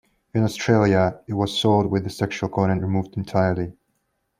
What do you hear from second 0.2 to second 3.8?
In Australia, it was sold with the sexual content removed entirely.